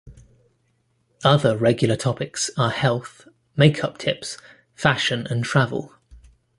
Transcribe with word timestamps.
Other 1.23 1.55
regular 1.55 1.95
topics 1.95 2.49
are 2.57 2.71
health, 2.71 3.27
make-up 3.55 3.99
tips, 3.99 4.39
fashion, 4.73 5.27
and 5.29 5.43
travel. 5.43 5.93